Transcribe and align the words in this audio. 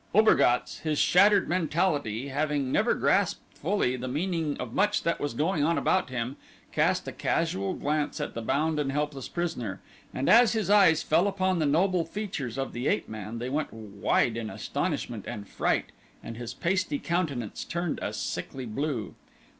Obergatz, 0.15 0.79
his 0.79 0.97
shattered 0.97 1.47
mentality 1.47 2.29
having 2.29 2.71
never 2.71 2.95
grasped 2.95 3.55
fully 3.55 3.95
the 3.95 4.07
meaning 4.07 4.57
of 4.59 4.73
much 4.73 5.03
that 5.03 5.19
was 5.19 5.35
going 5.35 5.63
on 5.63 5.77
about 5.77 6.09
him, 6.09 6.37
cast 6.71 7.07
a 7.07 7.11
casual 7.11 7.75
glance 7.75 8.19
at 8.19 8.33
the 8.33 8.41
bound 8.41 8.79
and 8.79 8.91
helpless 8.91 9.29
prisoner, 9.29 9.79
and 10.11 10.27
as 10.27 10.53
his 10.53 10.71
eyes 10.71 11.03
fell 11.03 11.27
upon 11.27 11.59
the 11.59 11.67
noble 11.67 12.03
features 12.03 12.57
of 12.57 12.73
the 12.73 12.87
ape 12.87 13.07
man, 13.07 13.37
they 13.37 13.47
went 13.47 13.71
wide 13.71 14.37
in 14.37 14.49
astonishment 14.49 15.25
and 15.27 15.47
fright, 15.47 15.91
and 16.23 16.35
his 16.35 16.51
pasty 16.51 16.97
countenance 16.97 17.63
turned 17.63 17.99
a 18.01 18.11
sickly 18.11 18.65
blue. 18.65 19.13